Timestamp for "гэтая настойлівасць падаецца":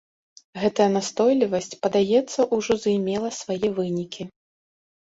0.61-2.39